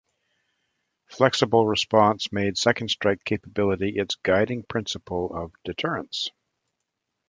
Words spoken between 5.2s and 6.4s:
of deterrence.